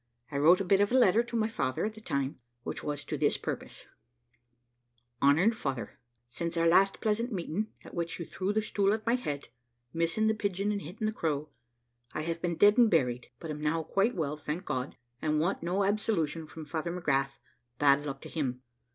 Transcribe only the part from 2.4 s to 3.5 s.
which was to this